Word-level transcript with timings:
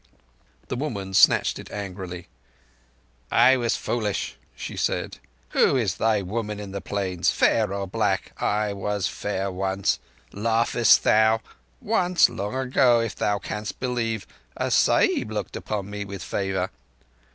The 0.69 0.75
woman 0.75 1.13
snatched 1.13 1.59
it 1.59 1.69
angrily. 1.69 2.27
"I 3.29 3.55
was 3.55 3.77
foolish," 3.77 4.35
said 4.55 5.13
she. 5.13 5.19
"Who 5.49 5.75
is 5.77 5.97
thy 5.97 6.23
woman 6.23 6.59
in 6.59 6.71
the 6.71 6.81
Plains? 6.81 7.29
Fair 7.29 7.71
or 7.71 7.85
black? 7.85 8.31
I 8.41 8.73
was 8.73 9.07
fair 9.07 9.51
once. 9.51 9.99
Laughest 10.33 11.03
thou? 11.03 11.41
Once, 11.81 12.29
long 12.29 12.55
ago, 12.55 12.99
if 12.99 13.15
thou 13.15 13.37
canst 13.37 13.79
believe, 13.79 14.25
a 14.57 14.71
Sahib 14.71 15.29
looked 15.29 15.55
on 15.69 15.87
me 15.87 16.03
with 16.03 16.23
favour. 16.23 16.71